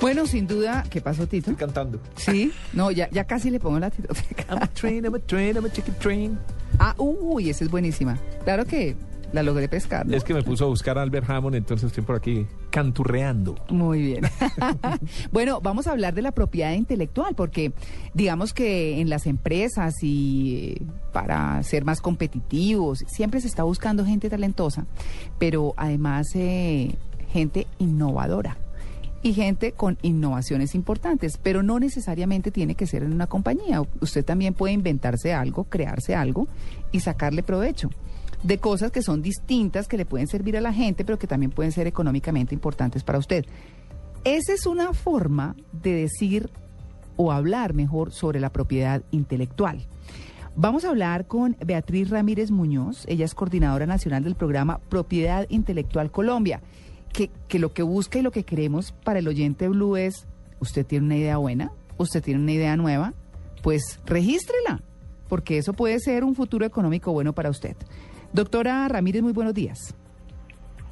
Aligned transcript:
Bueno, 0.00 0.26
sin 0.26 0.46
duda, 0.46 0.84
¿qué 0.90 1.00
pasó, 1.00 1.26
Tito? 1.26 1.50
Estoy 1.50 1.66
cantando. 1.66 2.00
Sí, 2.16 2.52
no, 2.72 2.90
ya, 2.90 3.08
ya 3.10 3.24
casi 3.24 3.50
le 3.50 3.60
pongo 3.60 3.78
la 3.78 3.90
titoteca. 3.90 4.44
I'm 4.50 4.62
a 4.62 4.66
train, 4.68 5.04
I'm 5.04 5.14
a 5.14 5.18
train, 5.18 5.56
I'm 5.56 5.64
a 5.64 5.70
chicken 5.70 5.94
train. 5.98 6.38
Ah, 6.78 6.94
uy, 6.98 7.50
esa 7.50 7.64
es 7.64 7.70
buenísima. 7.70 8.18
Claro 8.44 8.64
que 8.66 8.96
la 9.32 9.42
logré 9.42 9.68
pescar. 9.68 10.06
¿no? 10.06 10.16
Es 10.16 10.22
que 10.22 10.32
me 10.32 10.42
puso 10.42 10.64
a 10.64 10.68
buscar 10.68 10.96
a 10.96 11.02
Albert 11.02 11.28
Hammond, 11.28 11.56
entonces 11.56 11.88
estoy 11.88 12.04
por 12.04 12.16
aquí 12.16 12.46
canturreando. 12.70 13.56
Muy 13.68 14.02
bien. 14.02 14.24
bueno, 15.32 15.60
vamos 15.60 15.86
a 15.86 15.92
hablar 15.92 16.14
de 16.14 16.22
la 16.22 16.32
propiedad 16.32 16.72
intelectual, 16.72 17.34
porque 17.34 17.72
digamos 18.14 18.54
que 18.54 19.00
en 19.00 19.08
las 19.08 19.26
empresas 19.26 19.94
y 20.02 20.76
eh, 20.78 20.82
para 21.12 21.62
ser 21.62 21.84
más 21.84 22.00
competitivos, 22.00 23.04
siempre 23.08 23.40
se 23.40 23.48
está 23.48 23.64
buscando 23.64 24.04
gente 24.04 24.30
talentosa, 24.30 24.86
pero 25.38 25.74
además 25.76 26.28
eh, 26.34 26.94
gente 27.32 27.66
innovadora 27.78 28.58
y 29.24 29.32
gente 29.32 29.72
con 29.72 29.96
innovaciones 30.02 30.74
importantes, 30.74 31.38
pero 31.42 31.62
no 31.62 31.80
necesariamente 31.80 32.50
tiene 32.50 32.74
que 32.74 32.86
ser 32.86 33.02
en 33.02 33.14
una 33.14 33.26
compañía. 33.26 33.82
Usted 34.02 34.22
también 34.22 34.52
puede 34.52 34.74
inventarse 34.74 35.32
algo, 35.32 35.64
crearse 35.64 36.14
algo 36.14 36.46
y 36.92 37.00
sacarle 37.00 37.42
provecho 37.42 37.88
de 38.42 38.58
cosas 38.58 38.92
que 38.92 39.00
son 39.00 39.22
distintas, 39.22 39.88
que 39.88 39.96
le 39.96 40.04
pueden 40.04 40.26
servir 40.26 40.58
a 40.58 40.60
la 40.60 40.74
gente, 40.74 41.06
pero 41.06 41.18
que 41.18 41.26
también 41.26 41.50
pueden 41.50 41.72
ser 41.72 41.86
económicamente 41.86 42.54
importantes 42.54 43.02
para 43.02 43.18
usted. 43.18 43.46
Esa 44.24 44.52
es 44.52 44.66
una 44.66 44.92
forma 44.92 45.56
de 45.72 45.94
decir 45.94 46.50
o 47.16 47.32
hablar 47.32 47.72
mejor 47.72 48.12
sobre 48.12 48.40
la 48.40 48.52
propiedad 48.52 49.02
intelectual. 49.10 49.86
Vamos 50.54 50.84
a 50.84 50.90
hablar 50.90 51.26
con 51.26 51.56
Beatriz 51.64 52.10
Ramírez 52.10 52.50
Muñoz, 52.50 53.06
ella 53.08 53.24
es 53.24 53.34
coordinadora 53.34 53.86
nacional 53.86 54.22
del 54.22 54.34
programa 54.34 54.80
Propiedad 54.90 55.46
Intelectual 55.48 56.10
Colombia, 56.10 56.60
que, 57.14 57.30
que 57.48 57.58
lo 57.58 57.72
que 57.72 57.82
busca 57.82 58.18
y 58.18 58.22
lo 58.22 58.30
que 58.30 58.44
queremos 58.44 58.92
para 59.04 59.20
el 59.20 59.28
oyente 59.28 59.68
Blue 59.68 59.96
es, 59.96 60.26
usted 60.60 60.84
tiene 60.84 61.06
una 61.06 61.16
idea 61.16 61.38
buena, 61.38 61.72
usted 61.96 62.22
tiene 62.22 62.40
una 62.40 62.52
idea 62.52 62.76
nueva, 62.76 63.14
pues 63.62 64.00
regístrela, 64.04 64.82
porque 65.28 65.56
eso 65.56 65.72
puede 65.72 65.98
ser 66.00 66.24
un 66.24 66.34
futuro 66.34 66.66
económico 66.66 67.12
bueno 67.12 67.32
para 67.32 67.48
usted. 67.48 67.76
Doctora 68.32 68.86
Ramírez, 68.88 69.22
muy 69.22 69.32
buenos 69.32 69.54
días. 69.54 69.94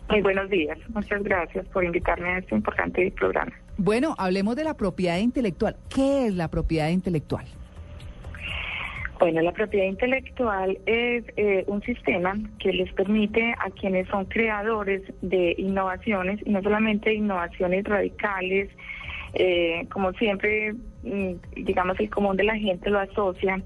Muy 0.08 0.22
buenos 0.22 0.48
días. 0.48 0.78
Muchas 0.94 1.22
gracias 1.22 1.66
por 1.68 1.84
invitarme 1.84 2.28
a 2.28 2.38
este 2.38 2.54
importante 2.54 3.12
programa. 3.18 3.52
Bueno, 3.76 4.14
hablemos 4.18 4.56
de 4.56 4.64
la 4.64 4.74
propiedad 4.74 5.18
intelectual. 5.18 5.76
¿Qué 5.88 6.26
es 6.26 6.34
la 6.34 6.48
propiedad 6.48 6.88
intelectual? 6.88 7.46
Bueno, 9.22 9.40
la 9.40 9.52
propiedad 9.52 9.86
intelectual 9.86 10.78
es 10.84 11.22
eh, 11.36 11.62
un 11.68 11.80
sistema 11.82 12.36
que 12.58 12.72
les 12.72 12.92
permite 12.92 13.54
a 13.56 13.70
quienes 13.70 14.08
son 14.08 14.24
creadores 14.24 15.00
de 15.20 15.54
innovaciones, 15.58 16.40
y 16.44 16.50
no 16.50 16.60
solamente 16.60 17.14
innovaciones 17.14 17.84
radicales, 17.84 18.68
eh, 19.34 19.86
como 19.92 20.12
siempre, 20.14 20.72
mm, 21.04 21.34
digamos, 21.54 22.00
el 22.00 22.10
común 22.10 22.36
de 22.36 22.42
la 22.42 22.56
gente 22.56 22.90
lo 22.90 22.98
asocia, 22.98 23.62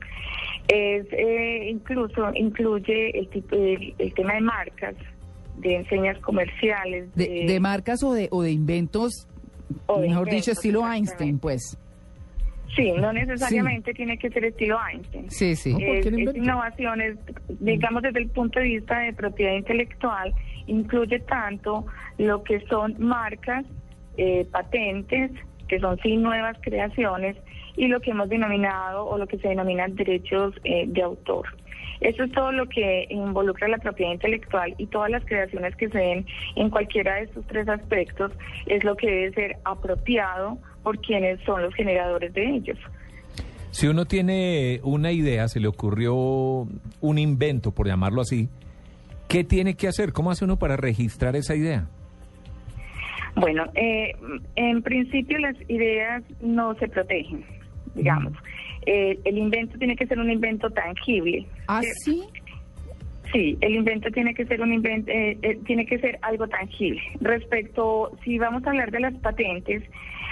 es 0.69 1.07
eh, 1.13 1.71
incluso 1.71 2.35
incluye 2.35 3.19
el, 3.19 3.27
tipo, 3.31 3.57
el, 3.57 3.95
el 3.97 4.13
tema 4.13 4.35
de 4.35 4.41
marcas, 4.43 4.95
de 5.57 5.77
enseñas 5.77 6.19
comerciales. 6.19 7.15
De, 7.15 7.47
de 7.47 7.61
marcas 7.61 8.03
o 8.03 8.13
de, 8.13 8.29
o 8.31 8.43
de 8.43 8.51
inventos, 8.51 9.27
O 9.87 10.01
mejor 10.01 10.29
dicho, 10.29 10.51
estilo. 10.51 10.87
Einstein, 10.87 11.39
pues. 11.39 11.79
Sí, 12.75 12.93
no 12.93 13.13
necesariamente 13.13 13.95
tiene 13.95 14.19
que 14.19 14.29
ser 14.31 14.45
estilo 14.45 14.79
Einstein. 14.91 15.31
Sí, 15.31 15.55
sí. 15.57 15.73
¿por 15.73 16.01
qué 16.01 16.09
Es, 16.09 16.13
no 16.13 16.31
es 16.31 16.37
innovaciones, 16.37 17.19
digamos 17.61 18.03
desde 18.03 18.21
el 18.21 18.29
punto 18.31 18.59
de 18.59 18.67
vista 18.67 18.99
de 18.99 19.13
propiedad 19.13 19.55
intelectual, 19.55 20.35
incluye 20.67 21.21
tanto 21.21 21.87
lo 22.19 22.43
que 22.43 22.61
son 22.67 22.97
marcas, 22.99 23.65
eh, 24.17 24.47
patentes, 24.51 25.31
que 25.69 25.79
son 25.81 25.99
sí 26.03 26.17
nuevas 26.17 26.57
creaciones, 26.61 27.37
y 27.77 27.89
lo 27.89 28.01
que 28.01 28.11
hemos 28.11 28.29
denominado 28.29 29.07
o 29.07 29.19
lo 29.19 29.27
que 29.27 29.39
se 29.39 29.49
denominan 29.49 29.95
derechos 29.95 30.55
eh, 30.65 30.85
de 30.89 31.03
autor. 31.03 31.47
Eso 32.01 32.25
es 32.25 32.33
todo 32.33 32.53
lo 32.53 32.67
que 32.67 33.07
involucra 33.11 33.69
la 33.69 33.79
propiedad 33.79 34.13
intelectual 34.13 34.75
y 34.79 34.87
todas 34.87 35.11
las 35.11 35.25
creaciones 35.25 35.75
que 35.77 35.89
se 35.89 35.99
den 35.99 36.27
en 36.57 36.71
cualquiera 36.71 37.17
de 37.17 37.23
estos 37.23 37.47
tres 37.47 37.69
aspectos 37.69 38.33
es 38.67 38.85
lo 38.85 38.97
que 38.97 39.07
debe 39.07 39.33
ser 39.33 39.57
apropiado 39.65 40.59
por 40.83 40.99
quienes 41.01 41.41
son 41.43 41.63
los 41.63 41.75
generadores 41.75 42.33
de 42.35 42.57
ellos. 42.57 42.79
Si 43.71 43.87
uno 43.89 44.07
tiene 44.07 44.81
una 44.85 45.13
idea, 45.13 45.49
se 45.49 45.61
le 45.61 45.69
ocurrió 45.69 46.15
un 46.15 47.19
invento, 47.19 47.73
por 47.73 47.87
llamarlo 47.87 48.23
así, 48.23 48.49
¿qué 49.29 49.45
tiene 49.45 49.75
que 49.75 49.89
hacer? 49.89 50.13
¿Cómo 50.13 50.31
hace 50.31 50.45
uno 50.45 50.59
para 50.59 50.77
registrar 50.77 51.37
esa 51.37 51.55
idea? 51.55 51.87
Bueno, 53.35 53.65
eh, 53.75 54.15
en 54.55 54.81
principio 54.81 55.39
las 55.39 55.57
ideas 55.69 56.23
no 56.41 56.75
se 56.77 56.89
protegen, 56.89 57.45
digamos. 57.95 58.33
Eh, 58.87 59.19
el 59.25 59.39
invento 59.39 59.79
tiene 59.79 59.97
que 59.97 60.07
ser 60.07 60.19
un 60.19 60.31
invento 60.31 60.71
tangible. 60.71 61.47
¿Ah, 61.67 61.83
sí? 62.05 62.25
Sí, 63.33 63.59
el 63.61 63.75
invento 63.75 64.11
tiene 64.11 64.35
que 64.35 64.47
ser 64.47 64.61
un 64.61 64.73
invento, 64.73 65.11
eh, 65.11 65.37
eh, 65.43 65.59
tiene 65.67 65.85
que 65.85 65.99
ser 65.99 66.19
algo 66.23 66.47
tangible. 66.49 67.03
Respecto, 67.21 68.17
si 68.25 68.39
vamos 68.39 68.65
a 68.65 68.71
hablar 68.71 68.91
de 68.93 69.01
las 69.01 69.15
patentes, 69.15 69.83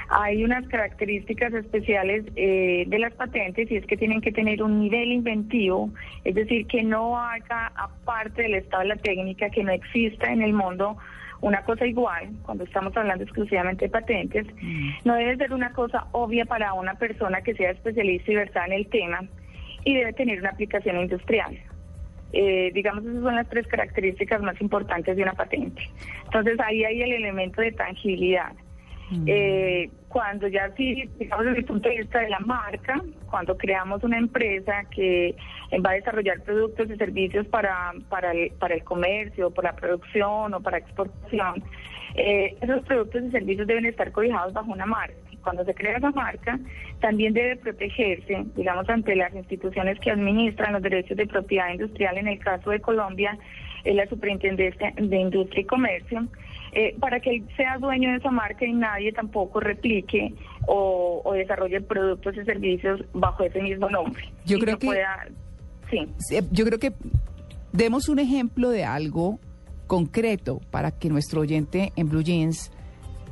hay 0.08 0.44
unas 0.44 0.66
características 0.68 1.52
especiales 1.54 2.24
eh, 2.36 2.84
de 2.86 2.98
las 2.98 3.12
patentes 3.14 3.70
y 3.70 3.76
es 3.76 3.86
que 3.86 3.96
tienen 3.96 4.20
que 4.20 4.32
tener 4.32 4.62
un 4.62 4.80
nivel 4.80 5.10
inventivo, 5.12 5.90
es 6.24 6.34
decir, 6.34 6.66
que 6.66 6.82
no 6.82 7.18
haga 7.18 7.72
aparte 7.74 8.42
del 8.42 8.54
estado 8.54 8.82
de 8.82 8.90
la 8.90 8.96
técnica, 8.96 9.50
que 9.50 9.64
no 9.64 9.72
exista 9.72 10.32
en 10.32 10.42
el 10.42 10.52
mundo 10.52 10.96
una 11.44 11.62
cosa 11.62 11.86
igual, 11.86 12.30
cuando 12.42 12.64
estamos 12.64 12.96
hablando 12.96 13.22
exclusivamente 13.22 13.84
de 13.84 13.90
patentes, 13.90 14.46
no 15.04 15.14
debe 15.14 15.36
ser 15.36 15.52
una 15.52 15.74
cosa 15.74 16.06
obvia 16.12 16.46
para 16.46 16.72
una 16.72 16.94
persona 16.94 17.42
que 17.42 17.54
sea 17.54 17.70
especialista 17.70 18.32
y 18.32 18.36
versada 18.36 18.66
en 18.66 18.72
el 18.72 18.86
tema 18.86 19.20
y 19.84 19.94
debe 19.94 20.14
tener 20.14 20.40
una 20.40 20.48
aplicación 20.48 20.98
industrial. 20.98 21.58
Eh, 22.32 22.70
digamos, 22.72 23.04
esas 23.04 23.22
son 23.22 23.36
las 23.36 23.46
tres 23.50 23.66
características 23.66 24.40
más 24.40 24.58
importantes 24.62 25.16
de 25.16 25.22
una 25.22 25.34
patente. 25.34 25.82
Entonces 26.24 26.58
ahí 26.60 26.82
hay 26.82 27.02
el 27.02 27.12
elemento 27.12 27.60
de 27.60 27.72
tangibilidad. 27.72 28.52
Eh, 29.26 29.90
cuando 30.08 30.48
ya 30.48 30.70
sí, 30.76 31.08
digamos 31.18 31.44
desde 31.44 31.58
el 31.58 31.64
punto 31.64 31.88
de 31.88 31.98
vista 31.98 32.20
de 32.20 32.30
la 32.30 32.38
marca, 32.40 33.02
cuando 33.30 33.56
creamos 33.56 34.02
una 34.02 34.18
empresa 34.18 34.84
que 34.90 35.36
va 35.84 35.90
a 35.90 35.94
desarrollar 35.94 36.40
productos 36.42 36.90
y 36.90 36.96
servicios 36.96 37.46
para, 37.48 37.92
para, 38.08 38.32
el, 38.32 38.50
para 38.52 38.74
el 38.74 38.84
comercio, 38.84 39.50
para 39.50 39.72
la 39.72 39.76
producción 39.76 40.54
o 40.54 40.60
para 40.60 40.78
exportación, 40.78 41.62
eh, 42.14 42.56
esos 42.60 42.82
productos 42.84 43.24
y 43.24 43.30
servicios 43.30 43.66
deben 43.66 43.86
estar 43.86 44.12
cobijados 44.12 44.52
bajo 44.52 44.72
una 44.72 44.86
marca. 44.86 45.16
Cuando 45.42 45.64
se 45.64 45.74
crea 45.74 45.98
esa 45.98 46.10
marca, 46.10 46.58
también 47.00 47.34
debe 47.34 47.56
protegerse, 47.56 48.44
digamos, 48.56 48.88
ante 48.88 49.14
las 49.14 49.34
instituciones 49.34 49.98
que 50.00 50.10
administran 50.10 50.72
los 50.72 50.82
derechos 50.82 51.16
de 51.16 51.26
propiedad 51.26 51.70
industrial, 51.70 52.16
en 52.16 52.28
el 52.28 52.38
caso 52.38 52.70
de 52.70 52.80
Colombia, 52.80 53.36
es 53.84 53.94
la 53.94 54.06
Superintendencia 54.06 54.94
de 54.96 55.16
Industria 55.16 55.60
y 55.60 55.66
Comercio, 55.66 56.26
eh, 56.74 56.96
para 57.00 57.20
que 57.20 57.30
él 57.36 57.44
sea 57.56 57.78
dueño 57.78 58.10
de 58.10 58.16
esa 58.16 58.30
marca 58.30 58.64
y 58.66 58.72
nadie 58.72 59.12
tampoco 59.12 59.60
replique 59.60 60.34
o, 60.66 61.22
o 61.24 61.32
desarrolle 61.32 61.80
productos 61.80 62.34
y 62.36 62.44
servicios 62.44 63.00
bajo 63.12 63.44
ese 63.44 63.62
mismo 63.62 63.88
nombre. 63.90 64.24
Yo 64.44 64.56
Y 64.56 64.60
creo 64.60 64.78
que- 64.78 64.86
pueda-. 64.86 65.28
Sí, 65.90 66.38
Yo 66.50 66.64
creo 66.64 66.78
que 66.78 66.92
demos 67.72 68.08
un 68.08 68.18
ejemplo 68.18 68.70
de 68.70 68.84
algo 68.84 69.38
concreto 69.86 70.60
para 70.70 70.90
que 70.90 71.08
nuestro 71.10 71.42
oyente 71.42 71.92
en 71.96 72.08
Blue 72.08 72.22
Jeans 72.22 72.72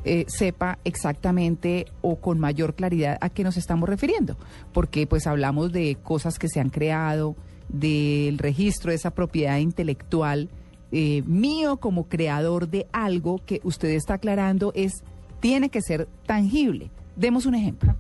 eh, 0.05 0.25
sepa 0.29 0.79
exactamente 0.85 1.87
o 2.03 2.17
con 2.21 2.39
mayor 2.39 2.75
claridad 2.75 3.17
a 3.21 3.31
qué 3.31 3.43
nos 3.45 3.57
estamos 3.57 3.89
refiriendo, 3.89 4.37
porque 4.73 5.07
pues 5.07 5.27
hablamos 5.27 5.73
de 5.73 5.97
cosas 6.03 6.39
que 6.39 6.49
se 6.49 6.61
han 6.61 6.69
creado, 6.71 7.37
del 7.69 8.37
registro 8.39 8.91
de 8.91 8.97
esa 8.97 9.13
propiedad 9.15 9.57
intelectual 9.59 10.51
eh, 10.93 11.23
mío 11.27 11.79
como 11.79 12.09
creador 12.09 12.69
de 12.69 12.87
algo 12.93 13.41
que 13.45 13.61
usted 13.65 13.89
está 13.91 14.15
aclarando 14.15 14.73
es 14.75 15.05
tiene 15.41 15.71
que 15.71 15.81
ser 15.81 16.07
tangible. 16.27 16.91
Demos 17.17 17.47
un 17.47 17.55
ejemplo. 17.55 17.95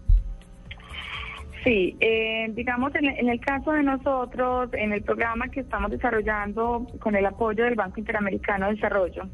Sí, 1.64 1.96
eh, 2.00 2.50
digamos 2.54 2.92
en, 2.96 3.28
el 3.28 3.40
caso 3.40 3.72
de 3.72 3.84
nosotros, 3.84 4.70
en 4.72 4.92
el 4.92 5.02
programa 5.02 5.48
que 5.48 5.60
estamos 5.60 5.90
desarrollando 5.90 6.86
con 6.98 7.14
el 7.14 7.24
apoyo 7.24 7.64
del 7.64 7.76
Banco 7.76 8.00
Interamericano 8.00 8.66
de 8.66 8.74
Desarrollo, 8.74 9.28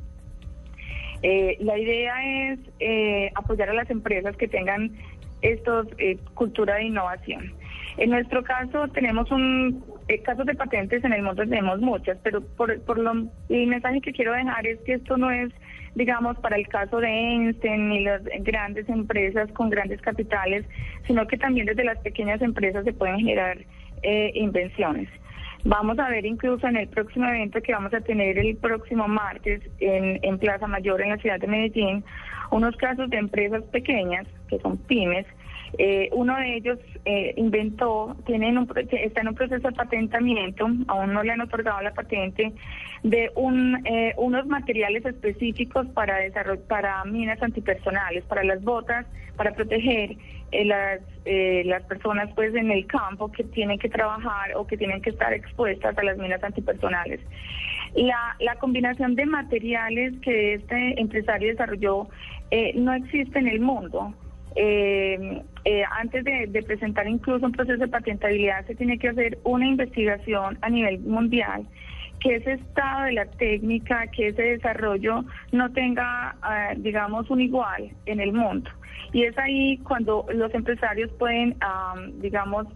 eh, 1.22 1.56
la 1.60 1.78
idea 1.78 2.52
es 2.52 2.60
eh, 2.80 3.30
apoyar 3.34 3.70
a 3.70 3.74
las 3.74 3.90
empresas 3.90 4.36
que 4.36 4.46
tengan 4.46 4.92
estos 5.40 5.86
eh, 5.98 6.18
cultura 6.34 6.76
de 6.76 6.84
innovación. 6.84 7.52
En 7.98 8.10
nuestro 8.10 8.44
caso 8.44 8.86
tenemos 8.88 9.30
un 9.30 9.84
eh, 10.06 10.22
casos 10.22 10.46
de 10.46 10.54
patentes 10.54 11.04
en 11.04 11.12
el 11.12 11.22
mundo 11.22 11.42
tenemos 11.42 11.80
muchas, 11.80 12.16
pero 12.22 12.40
por, 12.40 12.80
por 12.82 12.98
lo 12.98 13.12
el 13.48 13.66
mensaje 13.66 14.00
que 14.00 14.12
quiero 14.12 14.32
dejar 14.32 14.66
es 14.66 14.78
que 14.80 14.94
esto 14.94 15.16
no 15.16 15.30
es 15.30 15.52
digamos 15.96 16.38
para 16.38 16.56
el 16.56 16.68
caso 16.68 17.00
de 17.00 17.08
Einstein 17.08 17.88
ni 17.88 18.04
las 18.04 18.22
grandes 18.40 18.88
empresas 18.88 19.50
con 19.52 19.68
grandes 19.68 20.00
capitales, 20.00 20.64
sino 21.06 21.26
que 21.26 21.36
también 21.36 21.66
desde 21.66 21.82
las 21.82 21.98
pequeñas 21.98 22.40
empresas 22.40 22.84
se 22.84 22.92
pueden 22.92 23.18
generar 23.18 23.58
eh, 24.02 24.30
invenciones. 24.34 25.08
Vamos 25.64 25.98
a 25.98 26.08
ver 26.08 26.24
incluso 26.24 26.68
en 26.68 26.76
el 26.76 26.88
próximo 26.88 27.28
evento 27.28 27.60
que 27.60 27.72
vamos 27.72 27.92
a 27.92 28.00
tener 28.00 28.38
el 28.38 28.56
próximo 28.58 29.08
martes 29.08 29.60
en, 29.80 30.20
en 30.22 30.38
Plaza 30.38 30.68
Mayor 30.68 31.02
en 31.02 31.10
la 31.10 31.16
ciudad 31.16 31.40
de 31.40 31.48
Medellín, 31.48 32.04
unos 32.52 32.76
casos 32.76 33.10
de 33.10 33.16
empresas 33.16 33.64
pequeñas, 33.64 34.26
que 34.48 34.60
son 34.60 34.78
pymes, 34.78 35.26
eh, 35.76 36.08
uno 36.12 36.36
de 36.36 36.56
ellos 36.56 36.78
eh, 37.10 37.32
inventó, 37.38 38.14
tienen 38.26 38.58
un, 38.58 38.70
está 38.76 39.22
en 39.22 39.28
un 39.28 39.34
proceso 39.34 39.66
de 39.66 39.74
patentamiento, 39.74 40.68
aún 40.88 41.14
no 41.14 41.22
le 41.22 41.32
han 41.32 41.40
otorgado 41.40 41.80
la 41.80 41.94
patente, 41.94 42.52
de 43.02 43.30
un, 43.34 43.80
eh, 43.86 44.12
unos 44.18 44.46
materiales 44.46 45.06
específicos 45.06 45.86
para, 45.94 46.18
para 46.68 47.02
minas 47.06 47.42
antipersonales, 47.42 48.24
para 48.24 48.44
las 48.44 48.62
botas, 48.62 49.06
para 49.38 49.52
proteger 49.52 50.18
las, 50.52 51.00
las 51.64 51.82
personas 51.84 52.28
pues 52.34 52.54
en 52.54 52.70
el 52.70 52.86
campo 52.86 53.32
que 53.32 53.42
tienen 53.42 53.78
que 53.78 53.88
trabajar 53.88 54.54
o 54.56 54.66
que 54.66 54.76
tienen 54.76 55.00
que 55.00 55.08
estar 55.08 55.32
expuestas 55.32 55.96
a 55.96 56.02
las 56.02 56.18
minas 56.18 56.44
antipersonales. 56.44 57.20
La, 57.94 58.36
la 58.38 58.56
combinación 58.56 59.14
de 59.14 59.24
materiales 59.24 60.12
que 60.20 60.54
este 60.54 61.00
empresario 61.00 61.48
desarrolló 61.48 62.08
no 62.74 62.92
existe 62.92 63.38
en 63.38 63.48
el 63.48 63.60
mundo. 63.60 64.12
Eh, 64.56 65.42
eh, 65.64 65.82
antes 65.98 66.24
de, 66.24 66.62
presentar 66.66 67.06
incluso 67.06 67.46
un 67.46 67.52
proceso 67.52 67.78
de 67.78 67.88
patentabilidad 67.88 68.66
se 68.66 68.74
tiene 68.74 68.98
que 68.98 69.08
hacer 69.08 69.38
una 69.44 69.66
investigación 69.66 70.58
a 70.62 70.70
nivel 70.70 71.00
mundial 71.00 71.66
que 72.20 72.36
ese 72.36 72.54
estado 72.54 73.04
de 73.04 73.12
la 73.12 73.26
técnica, 73.26 74.08
que 74.08 74.28
ese 74.28 74.42
desarrollo 74.42 75.24
no 75.52 75.70
tenga, 75.70 76.34
ah, 76.42 76.72
digamos, 76.76 77.30
un 77.30 77.40
igual 77.40 77.90
en 78.06 78.18
el 78.18 78.32
mundo. 78.32 78.68
Y 79.12 79.22
es 79.22 79.38
ahí 79.38 79.78
cuando 79.78 80.26
los 80.34 80.52
empresarios 80.52 81.12
pueden, 81.12 81.56
digamos, 82.14 82.66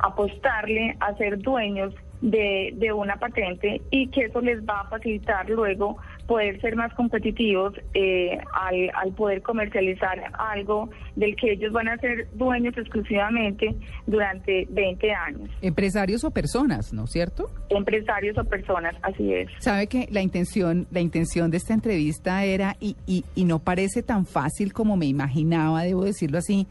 apostarle 0.00 0.96
a 0.98 1.14
ser 1.14 1.38
dueños 1.38 1.94
de 2.20 2.92
una 2.92 3.16
patente 3.16 3.80
y 3.90 4.08
que 4.08 4.22
eso 4.22 4.40
les 4.40 4.60
va 4.64 4.80
a 4.80 4.88
facilitar 4.88 5.48
luego 5.48 5.98
poder 6.26 6.60
ser 6.60 6.76
más 6.76 6.92
competitivos 6.94 7.74
eh, 7.94 8.38
al, 8.52 8.90
al, 8.94 9.12
poder 9.12 9.42
comercializar 9.42 10.22
algo 10.38 10.90
del 11.16 11.36
que 11.36 11.52
ellos 11.52 11.72
van 11.72 11.88
a 11.88 11.96
ser 11.98 12.28
dueños 12.34 12.76
exclusivamente 12.76 13.74
durante 14.06 14.66
20 14.70 15.12
años. 15.12 15.50
Empresarios 15.60 16.24
o 16.24 16.30
personas, 16.30 16.92
¿no 16.92 17.04
es 17.04 17.10
cierto? 17.10 17.50
Empresarios 17.68 18.36
o 18.38 18.44
personas, 18.44 18.94
así 19.02 19.32
es. 19.32 19.48
Sabe 19.58 19.86
que 19.86 20.08
la 20.10 20.22
intención, 20.22 20.86
la 20.90 21.00
intención 21.00 21.50
de 21.50 21.58
esta 21.58 21.74
entrevista 21.74 22.44
era, 22.44 22.76
y, 22.80 22.96
y, 23.06 23.24
y 23.34 23.44
no 23.44 23.58
parece 23.58 24.02
tan 24.02 24.26
fácil 24.26 24.72
como 24.72 24.96
me 24.96 25.06
imaginaba, 25.06 25.82
debo 25.82 26.04
decirlo 26.04 26.38
así, 26.38 26.66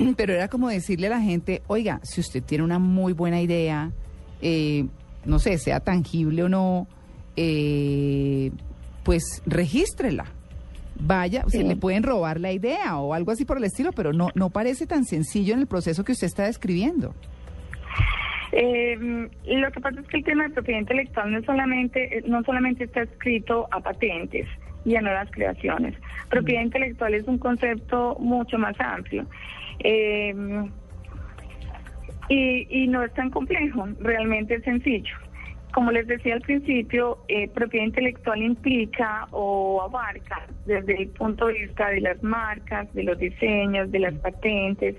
pero 0.16 0.32
era 0.32 0.48
como 0.48 0.68
decirle 0.68 1.06
a 1.06 1.10
la 1.10 1.20
gente, 1.20 1.62
oiga, 1.66 2.00
si 2.02 2.20
usted 2.20 2.42
tiene 2.42 2.64
una 2.64 2.78
muy 2.78 3.12
buena 3.12 3.40
idea, 3.40 3.92
eh, 4.42 4.86
no 5.24 5.38
sé, 5.38 5.58
sea 5.58 5.80
tangible 5.80 6.44
o 6.44 6.48
no, 6.48 6.86
eh, 7.36 8.50
pues 9.04 9.42
regístrela. 9.46 10.26
Vaya, 11.02 11.44
se 11.48 11.62
le 11.62 11.76
pueden 11.76 12.02
robar 12.02 12.40
la 12.40 12.52
idea 12.52 12.98
o 12.98 13.14
algo 13.14 13.32
así 13.32 13.46
por 13.46 13.56
el 13.56 13.64
estilo, 13.64 13.90
pero 13.92 14.12
no, 14.12 14.28
no 14.34 14.50
parece 14.50 14.86
tan 14.86 15.04
sencillo 15.04 15.54
en 15.54 15.60
el 15.60 15.66
proceso 15.66 16.04
que 16.04 16.12
usted 16.12 16.26
está 16.26 16.44
describiendo. 16.44 17.14
Eh, 18.52 19.28
lo 19.46 19.70
que 19.70 19.80
pasa 19.80 20.00
es 20.00 20.06
que 20.08 20.18
el 20.18 20.24
tema 20.24 20.44
de 20.44 20.50
propiedad 20.50 20.80
intelectual 20.80 21.32
no 21.32 21.42
solamente, 21.42 22.22
no 22.26 22.42
solamente 22.42 22.84
está 22.84 23.02
escrito 23.02 23.66
a 23.70 23.80
patentes 23.80 24.46
y 24.84 24.96
a 24.96 25.00
nuevas 25.00 25.30
creaciones. 25.30 25.94
Propiedad 26.28 26.62
intelectual 26.62 27.14
es 27.14 27.26
un 27.26 27.38
concepto 27.38 28.16
mucho 28.20 28.58
más 28.58 28.78
amplio. 28.80 29.24
Eh, 29.78 30.34
y, 32.28 32.66
y 32.68 32.88
no 32.88 33.02
es 33.02 33.12
tan 33.14 33.30
complejo, 33.30 33.88
realmente 34.00 34.56
es 34.56 34.64
sencillo. 34.64 35.16
Como 35.72 35.92
les 35.92 36.06
decía 36.06 36.34
al 36.34 36.40
principio, 36.40 37.18
eh, 37.28 37.48
propiedad 37.48 37.86
intelectual 37.86 38.42
implica 38.42 39.28
o 39.30 39.80
abarca 39.82 40.46
desde 40.66 41.02
el 41.02 41.08
punto 41.10 41.46
de 41.46 41.54
vista 41.54 41.90
de 41.90 42.00
las 42.00 42.20
marcas, 42.22 42.92
de 42.92 43.04
los 43.04 43.18
diseños, 43.18 43.90
de 43.92 44.00
las 44.00 44.14
patentes, 44.14 44.96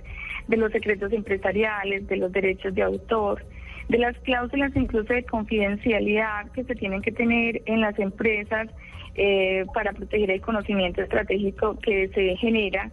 de 0.47 0.57
los 0.57 0.71
secretos 0.71 1.11
empresariales, 1.11 2.07
de 2.07 2.17
los 2.17 2.31
derechos 2.31 2.73
de 2.73 2.83
autor, 2.83 3.43
de 3.89 3.97
las 3.97 4.17
cláusulas 4.19 4.71
incluso 4.75 5.13
de 5.13 5.23
confidencialidad 5.23 6.49
que 6.51 6.63
se 6.63 6.75
tienen 6.75 7.01
que 7.01 7.11
tener 7.11 7.61
en 7.65 7.81
las 7.81 7.99
empresas 7.99 8.69
eh, 9.15 9.65
para 9.73 9.91
proteger 9.91 10.31
el 10.31 10.39
conocimiento 10.39 11.01
estratégico 11.01 11.77
que 11.79 12.07
se 12.09 12.37
genera 12.37 12.89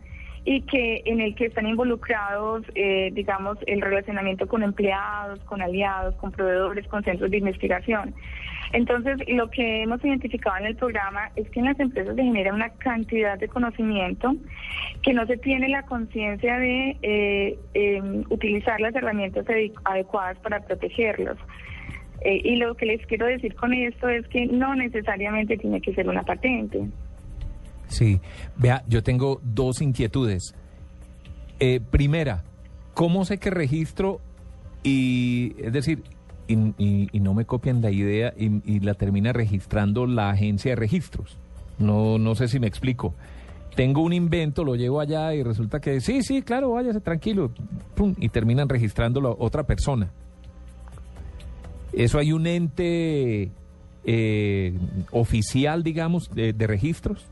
y 0.48 0.62
que 0.62 1.02
en 1.04 1.20
el 1.20 1.34
que 1.34 1.44
están 1.44 1.66
involucrados, 1.66 2.64
eh, 2.74 3.10
digamos, 3.12 3.58
el 3.66 3.82
relacionamiento 3.82 4.48
con 4.48 4.62
empleados, 4.62 5.40
con 5.40 5.60
aliados, 5.60 6.14
con 6.14 6.32
proveedores, 6.32 6.88
con 6.88 7.04
centros 7.04 7.30
de 7.30 7.36
investigación. 7.36 8.14
Entonces, 8.72 9.18
lo 9.28 9.50
que 9.50 9.82
hemos 9.82 10.02
identificado 10.02 10.56
en 10.56 10.64
el 10.64 10.76
programa 10.76 11.30
es 11.36 11.50
que 11.50 11.60
en 11.60 11.66
las 11.66 11.78
empresas 11.78 12.16
se 12.16 12.22
genera 12.22 12.54
una 12.54 12.70
cantidad 12.70 13.38
de 13.38 13.46
conocimiento 13.46 14.36
que 15.02 15.12
no 15.12 15.26
se 15.26 15.36
tiene 15.36 15.68
la 15.68 15.82
conciencia 15.82 16.56
de 16.56 16.96
eh, 17.02 17.58
em, 17.74 18.24
utilizar 18.30 18.80
las 18.80 18.94
herramientas 18.94 19.44
adecuadas 19.84 20.38
para 20.38 20.60
protegerlos. 20.60 21.36
Eh, 22.22 22.40
y 22.42 22.56
lo 22.56 22.74
que 22.74 22.86
les 22.86 23.04
quiero 23.04 23.26
decir 23.26 23.54
con 23.54 23.74
esto 23.74 24.08
es 24.08 24.26
que 24.28 24.46
no 24.46 24.74
necesariamente 24.74 25.58
tiene 25.58 25.82
que 25.82 25.92
ser 25.92 26.08
una 26.08 26.22
patente. 26.22 26.88
Sí, 27.88 28.20
vea, 28.56 28.84
yo 28.86 29.02
tengo 29.02 29.40
dos 29.42 29.80
inquietudes. 29.80 30.54
Eh, 31.58 31.80
primera, 31.80 32.44
¿cómo 32.94 33.24
sé 33.24 33.38
que 33.38 33.50
registro 33.50 34.20
y, 34.82 35.54
es 35.58 35.72
decir, 35.72 36.02
y, 36.46 37.20
no 37.20 37.34
me 37.34 37.44
copian 37.44 37.82
la 37.82 37.90
idea 37.90 38.32
y, 38.36 38.80
la 38.80 38.94
termina 38.94 39.32
registrando 39.32 40.06
la 40.06 40.30
agencia 40.30 40.72
de 40.72 40.76
registros? 40.76 41.36
No, 41.78 42.18
no 42.18 42.34
sé 42.34 42.48
si 42.48 42.60
me 42.60 42.66
explico. 42.66 43.14
Tengo 43.74 44.02
un 44.02 44.12
invento, 44.12 44.64
lo 44.64 44.74
llevo 44.74 45.00
allá 45.00 45.34
y 45.34 45.42
resulta 45.42 45.80
que 45.80 46.00
sí, 46.00 46.22
sí, 46.22 46.42
claro, 46.42 46.72
váyase 46.72 47.00
tranquilo, 47.00 47.52
pum, 47.94 48.14
y 48.18 48.28
terminan 48.28 48.68
registrándolo 48.68 49.36
otra 49.38 49.64
persona. 49.64 50.10
¿Eso 51.92 52.18
hay 52.18 52.32
un 52.32 52.46
ente 52.46 53.50
eh, 54.04 54.74
oficial, 55.12 55.82
digamos, 55.82 56.30
de 56.34 56.66
registros? 56.66 57.26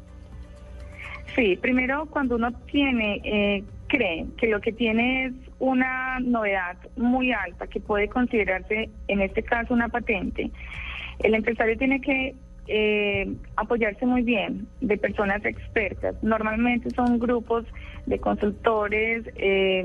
Sí, 1.37 1.57
primero 1.57 2.07
cuando 2.07 2.37
uno 2.37 2.51
tiene, 2.73 3.21
eh, 3.23 3.65
cree 3.89 4.27
que 4.39 4.49
lo 4.49 4.61
que 4.61 4.73
tiene 4.73 5.27
es 5.27 5.33
una 5.59 6.19
novedad 6.21 6.77
muy 6.97 7.33
alta 7.33 7.67
que 7.67 7.79
puede 7.79 8.09
considerarse, 8.09 8.89
en 9.07 9.21
este 9.21 9.43
caso, 9.43 9.75
una 9.75 9.89
patente, 9.89 10.51
el 11.19 11.35
empresario 11.35 11.77
tiene 11.77 12.01
que 12.01 12.35
eh, 12.69 13.33
apoyarse 13.57 14.07
muy 14.07 14.23
bien 14.23 14.67
de 14.81 14.97
personas 14.97 15.45
expertas. 15.45 16.17
Normalmente 16.23 16.91
son 16.91 17.19
grupos 17.19 17.65
de 18.07 18.19
consultores 18.19 19.25
eh, 19.37 19.83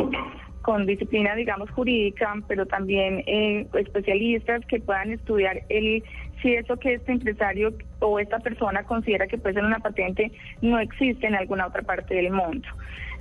con 0.62 0.86
disciplina, 0.86 1.36
digamos, 1.36 1.70
jurídica, 1.72 2.34
pero 2.48 2.66
también 2.66 3.24
eh, 3.28 3.68
especialistas 3.74 4.66
que 4.68 4.80
puedan 4.80 5.12
estudiar 5.12 5.64
el 5.70 6.04
si 6.42 6.54
eso 6.54 6.78
que 6.78 6.96
este 6.96 7.12
empresario 7.12 7.74
o 8.00 8.20
esta 8.20 8.40
persona 8.40 8.84
considera 8.84 9.28
que 9.28 9.38
puede 9.38 9.56
ser 9.56 9.66
una 9.66 9.80
patente 9.80 10.32
no 10.62 10.80
existe 10.80 11.28
en 11.28 11.36
alguna 11.36 11.68
otra 11.68 11.82
parte 11.82 12.16
del 12.16 12.32
mundo. 12.32 12.68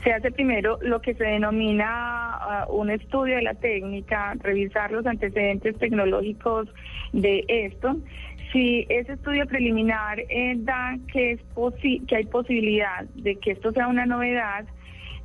Se 0.02 0.12
hace 0.12 0.30
primero 0.30 0.78
lo 0.80 1.00
que 1.02 1.14
se 1.14 1.24
denomina 1.24 1.86
ah, 1.86 2.66
un 2.70 2.90
estudio 2.90 3.36
de 3.36 3.42
la 3.42 3.54
técnica, 3.54 4.34
revisar 4.40 4.90
los 4.92 5.06
antecedentes 5.06 5.76
tecnológicos 5.78 6.68
de 7.12 7.44
esto. 7.48 7.96
Si 8.52 8.86
ese 8.88 9.12
estudio 9.12 9.46
preliminar 9.46 10.18
eh, 10.20 10.54
da 10.56 10.96
que, 11.12 11.32
es 11.32 11.40
que 12.08 12.16
hay 12.16 12.24
posibilidad 12.24 13.04
de 13.14 13.36
que 13.36 13.52
esto 13.52 13.72
sea 13.72 13.88
una 13.88 14.06
novedad, 14.06 14.64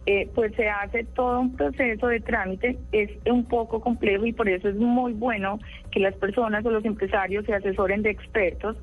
eh, 0.05 0.29
pues 0.35 0.53
se 0.55 0.69
hace 0.69 1.03
todo 1.03 1.39
un 1.39 1.55
proceso 1.55 2.07
de 2.07 2.19
trámite, 2.19 2.77
es 2.91 3.09
un 3.25 3.45
poco 3.45 3.81
complejo 3.81 4.25
y 4.25 4.33
por 4.33 4.47
eso 4.47 4.69
es 4.69 4.75
muy 4.75 5.13
bueno 5.13 5.59
que 5.91 5.99
las 5.99 6.13
personas 6.15 6.65
o 6.65 6.71
los 6.71 6.85
empresarios 6.85 7.45
se 7.45 7.53
asesoren 7.53 8.03
de 8.03 8.11
expertos 8.11 8.77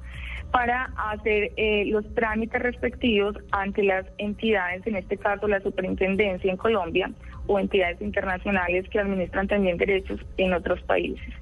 para 0.50 0.92
hacer 1.10 1.52
eh, 1.56 1.84
los 1.86 2.04
trámites 2.14 2.60
respectivos 2.60 3.36
ante 3.52 3.82
las 3.84 4.04
entidades, 4.18 4.86
en 4.86 4.96
este 4.96 5.16
caso 5.16 5.48
la 5.48 5.60
superintendencia 5.60 6.50
en 6.50 6.56
Colombia 6.56 7.10
o 7.46 7.58
entidades 7.58 8.00
internacionales 8.02 8.88
que 8.90 8.98
administran 8.98 9.48
también 9.48 9.78
derechos 9.78 10.20
en 10.36 10.52
otros 10.52 10.82
países. 10.82 11.32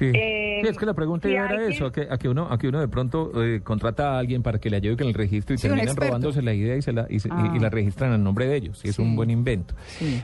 Eh, 0.00 0.60
sí. 0.62 0.68
es 0.68 0.76
que 0.76 0.86
la 0.86 0.94
pregunta 0.94 1.28
era 1.28 1.66
eso, 1.66 1.86
a 1.86 1.92
que, 1.92 2.28
uno, 2.28 2.48
a 2.50 2.58
que 2.58 2.68
uno 2.68 2.80
de 2.80 2.88
pronto 2.88 3.44
eh, 3.44 3.60
contrata 3.62 4.14
a 4.14 4.18
alguien 4.18 4.42
para 4.42 4.58
que 4.58 4.70
le 4.70 4.76
ayude 4.76 4.96
con 4.96 5.06
el 5.06 5.14
registro 5.14 5.54
y 5.54 5.58
terminan 5.58 5.94
robándose 5.94 6.42
la 6.42 6.52
idea 6.52 6.76
y, 6.76 6.82
se 6.82 6.92
la, 6.92 7.06
y, 7.08 7.18
la 7.58 7.66
ah. 7.66 7.70
registran 7.70 8.12
a 8.12 8.18
nombre 8.18 8.46
de 8.46 8.56
ellos. 8.56 8.84
Y 8.84 8.88
es 8.88 8.98
un 8.98 9.14
buen 9.14 9.30
invento. 9.30 9.74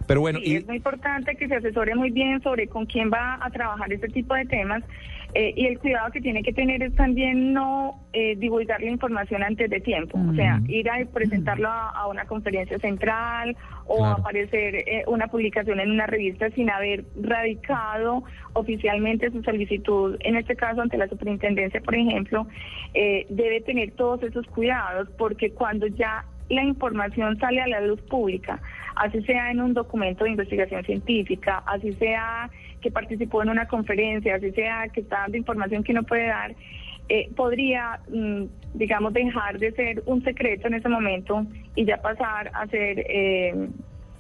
Pero 0.07 0.21
bueno, 0.21 0.39
y... 0.43 0.57
es 0.57 0.67
muy 0.67 0.77
importante 0.77 1.37
que 1.37 1.47
se 1.49 1.57
asesore 1.57 1.95
muy 1.95 2.11
bien 2.11 2.43
sobre 2.43 2.67
con 2.67 2.87
quién 2.87 3.11
va 3.11 3.39
a 3.41 3.51
trabajar 3.51 3.93
este 3.93 4.09
tipo 4.09 4.35
de 4.35 4.45
temas 4.47 4.83
eh, 5.35 5.53
y 5.57 5.67
el 5.67 5.79
cuidado 5.79 6.11
que 6.11 6.21
tiene 6.21 6.43
que 6.43 6.53
tener 6.53 6.83
es 6.83 6.95
también 6.95 7.53
no 7.53 8.01
eh, 8.13 8.35
divulgar 8.37 8.81
la 8.81 8.91
información 8.91 9.45
antes 9.45 9.71
de 9.71 9.81
tiempo, 9.81 10.19
o 10.19 10.35
sea, 10.35 10.61
ir 10.67 10.91
a 10.91 11.05
presentarlo 11.13 11.69
a, 11.69 12.09
una 12.09 12.25
conferencia 12.25 12.77
central 12.81 13.57
o 13.87 14.05
aparecer 14.05 14.75
eh, 14.75 15.05
una 15.07 15.29
publicación 15.29 15.79
en 15.79 15.93
una 15.93 16.07
revista 16.07 16.51
sin 16.51 16.71
haber 16.71 17.05
radicado 17.21 18.25
oficialmente 18.55 19.31
su 19.31 19.43
solicitud, 19.45 20.17
en 20.21 20.37
este 20.37 20.57
caso 20.57 20.81
ante 20.81 20.99
la 20.99 21.07
superintendencia, 21.07 21.81
por 21.81 21.95
ejemplo, 21.95 22.49
eh, 22.95 23.27
debe 23.29 23.61
tener 23.61 23.93
todos 23.93 24.25
esos 24.25 24.45
cuidados, 24.49 25.09
porque 25.17 25.53
cuando 25.53 25.87
ya 25.87 26.25
la 26.49 26.65
información 26.65 27.39
sale 27.39 27.61
a 27.61 27.69
la 27.69 27.81
luz 27.81 28.01
pública, 28.03 28.61
así 29.01 29.23
sea 29.23 29.51
en 29.51 29.63
un 29.63 29.73
documento 29.73 30.25
de 30.25 30.31
investigación 30.31 30.85
científica, 30.85 31.63
así 31.67 31.93
sea 31.95 32.51
que 32.83 32.91
participó 32.91 33.43
en 33.43 33.49
una 33.49 33.67
conferencia, 33.67 34.35
así 34.35 34.51
sea 34.53 34.89
que 34.89 35.01
está 35.01 35.21
dando 35.21 35.39
información 35.39 35.83
que 35.83 35.95
no 35.95 36.03
puede 36.03 36.27
dar, 36.27 36.55
eh, 37.09 37.31
podría, 37.35 38.01
mm, 38.11 38.45
digamos, 38.75 39.15
dejar 39.15 39.59
de 39.59 39.73
ser 39.73 40.03
un 40.05 40.23
secreto 40.23 40.69
en 40.69 40.75
ese 40.75 40.89
momento 40.91 41.47
y 41.75 41.87
ya 41.87 41.97
pasar 41.97 42.51
a 42.53 42.67
ser 42.67 43.05
eh, 43.09 43.69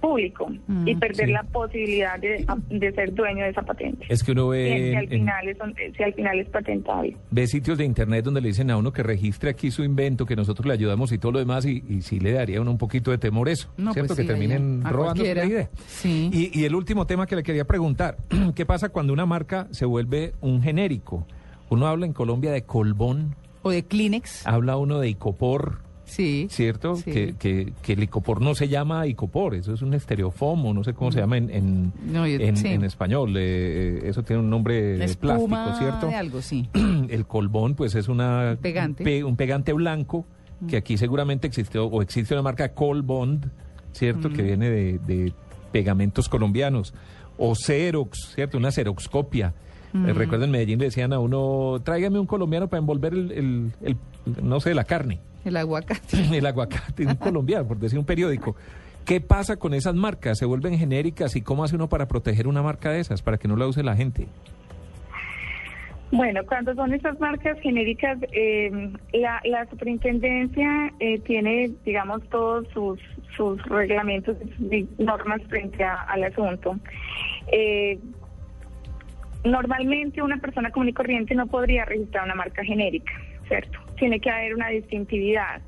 público 0.00 0.49
Mm, 0.66 0.88
y 0.88 0.97
perder 0.97 1.26
sí. 1.26 1.33
la 1.33 1.42
posibilidad 1.45 2.19
de, 2.19 2.47
de 2.71 2.92
ser 2.92 3.14
dueño 3.14 3.45
de 3.45 3.50
esa 3.50 3.62
patente. 3.62 4.07
Es 4.09 4.23
que 4.23 4.33
uno 4.33 4.49
ve, 4.49 4.90
si 4.90 4.97
al 4.97 5.04
en- 5.04 5.11
final 5.11 5.49
es, 5.49 5.57
un- 5.61 5.75
si 5.97 6.02
al 6.02 6.14
final 6.14 6.40
es 6.40 6.49
patentable. 6.49 7.16
ve 7.30 7.47
sitios 7.47 7.78
de 7.78 7.85
internet 7.85 8.25
donde 8.25 8.40
le 8.40 8.49
dicen 8.49 8.71
a 8.71 8.76
uno 8.76 8.92
que 8.92 9.02
registre 9.02 9.50
aquí 9.50 9.71
su 9.71 9.85
invento, 9.85 10.26
que 10.26 10.37
nosotros 10.37 10.66
le 10.66 10.73
ayudamos 10.73 11.12
y 11.12 11.19
todo 11.19 11.33
lo 11.33 11.38
demás, 11.38 11.66
y, 11.66 11.85
y 11.88 12.02
sí 12.02 12.19
le 12.21 12.33
daría 12.33 12.59
a 12.59 12.62
uno 12.62 12.71
un 12.73 12.78
poquito 12.78 13.11
de 13.11 13.19
temor 13.19 13.49
eso, 13.49 13.73
No, 13.76 13.92
¿cierto? 13.92 14.09
pues 14.09 14.16
que 14.19 14.23
sí, 14.23 14.28
terminen 14.28 14.83
a- 14.85 14.88
a 14.88 14.92
robando 14.92 15.23
la 15.23 15.45
idea. 15.45 15.69
Sí. 15.87 16.30
Y, 16.33 16.59
y 16.59 16.64
el 16.64 16.75
último 16.75 17.07
tema 17.07 17.26
que 17.26 17.37
le 17.37 17.42
quería 17.42 17.64
preguntar, 17.66 18.16
¿qué 18.54 18.64
pasa 18.66 18.88
cuando 18.88 19.12
una 19.12 19.26
marca 19.26 19.69
se 19.71 19.85
vuelve 19.85 20.33
un 20.40 20.62
genérico? 20.62 21.26
Uno 21.69 21.87
habla 21.87 22.07
en 22.07 22.12
Colombia 22.12 22.50
de 22.52 22.62
Colbón, 22.62 23.37
O 23.62 23.71
de 23.71 23.85
Kleenex. 23.85 24.47
habla 24.47 24.76
uno 24.76 24.99
de 24.99 25.09
Icopor, 25.11 25.78
Sí. 26.10 26.46
¿cierto? 26.50 26.96
Sí. 26.96 27.10
Que, 27.10 27.34
que, 27.38 27.72
que 27.82 27.92
el 27.94 28.02
Icopor 28.02 28.40
no 28.42 28.54
se 28.54 28.68
llama 28.68 29.06
Icopor, 29.06 29.54
eso 29.54 29.72
es 29.72 29.82
un 29.82 29.94
estereofomo, 29.94 30.74
no 30.74 30.84
sé 30.84 30.92
cómo 30.92 31.12
se 31.12 31.20
llama 31.20 31.36
en, 31.38 31.50
en, 31.50 31.92
No, 32.12 32.26
yo- 32.26 32.38
en- 32.40 32.56
sí. 32.56 32.68
en 32.68 32.84
español, 32.84 33.34
eh, 33.36 34.00
eso 34.04 34.22
tiene 34.22 34.42
un 34.42 34.50
nombre 34.50 34.98
La 34.98 35.06
plástico, 35.06 35.74
¿cierto? 35.78 36.06
de 36.08 36.14
algo, 36.14 36.42
sí. 36.42 36.68
el 37.08 37.26
colbón, 37.26 37.74
pues 37.74 37.94
es 37.94 38.08
una 38.08 38.58
Pegante. 38.60 39.02
un, 39.02 39.04
pe- 39.04 39.24
un 39.24 39.36
pegante 39.36 39.72
blanco 39.72 40.26
que 40.68 40.76
aquí 40.76 40.98
seguramente 40.98 41.46
existió 41.46 41.86
o 41.86 42.02
existe 42.02 42.34
una 42.34 42.42
marca 42.42 42.74
Colbond, 42.74 43.50
¿cierto? 43.92 44.28
Que 44.28 44.42
viene 44.42 44.68
de, 44.68 44.98
de 44.98 45.32
pegamentos 45.72 46.28
colombianos 46.28 46.92
o 47.38 47.54
Xerox, 47.54 48.32
¿cierto? 48.34 48.58
Una 48.58 48.70
Xeroxcopia. 48.70 49.54
Eh, 49.94 50.12
recuerdo 50.12 50.44
en 50.44 50.50
Medellín 50.50 50.78
le 50.78 50.84
decían 50.84 51.12
a 51.14 51.18
uno, 51.18 51.80
tráigame 51.82 52.18
un 52.18 52.26
colombiano 52.26 52.68
para 52.68 52.78
envolver 52.78 53.14
el, 53.14 53.32
el- 53.32 53.72
el- 53.82 53.96
no 54.42 54.60
sé, 54.60 54.74
la 54.74 54.84
carne, 54.84 55.20
El 55.44 55.56
aguacate. 55.56 56.16
el 56.37 56.47
aguacate, 56.47 57.06
un 57.06 57.14
colombiano, 57.16 57.66
por 57.66 57.78
decir 57.78 57.99
un 57.99 58.04
periódico. 58.04 58.56
¿Qué 59.06 59.20
pasa 59.20 59.56
con 59.56 59.73
esas 59.75 59.94
marcas? 59.94 60.38
¿Se 60.38 60.44
vuelven 60.44 60.78
genéricas? 60.78 61.35
¿Y 61.37 61.40
cómo 61.42 61.64
hace 61.64 61.75
uno 61.76 61.88
para 61.88 62.06
proteger 62.06 62.47
una 62.47 62.62
marca 62.62 62.90
de 62.90 63.00
esas, 63.00 63.23
para 63.23 63.38
que 63.38 63.49
no 63.49 63.56
la 63.56 63.66
use 63.66 63.82
la 63.82 63.97
gente? 63.97 64.26
Bueno, 66.12 66.40
cuando 66.47 66.75
son 66.75 66.92
esas 66.92 67.18
marcas 67.20 67.56
genéricas, 67.61 68.18
eh, 68.32 68.90
la, 69.12 69.40
la 69.44 69.64
superintendencia 69.70 70.92
eh, 70.99 71.20
tiene, 71.20 71.70
digamos, 71.85 72.20
todos 72.30 72.66
sus, 72.75 72.99
sus 73.37 73.62
reglamentos 73.66 74.37
y 74.59 74.87
normas 74.99 75.40
frente 75.49 75.85
a- 75.85 76.02
al 76.02 76.25
asunto. 76.25 76.76
Eh, 77.52 77.99
normalmente 79.44 80.20
una 80.20 80.37
persona 80.38 80.70
común 80.70 80.88
y 80.88 80.92
corriente 80.92 81.35
no 81.35 81.47
podría 81.47 81.85
registrar 81.85 82.25
una 82.25 82.35
marca 82.35 82.64
genérica, 82.64 83.12
¿cierto? 83.49 83.78
Tiene 84.00 84.19
que 84.19 84.30
haber 84.30 84.54
una 84.54 84.69
distintividad. 84.71 85.61